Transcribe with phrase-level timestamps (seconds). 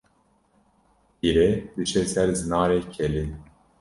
[1.17, 3.25] Pîrê diçe ser Zinarê Kelê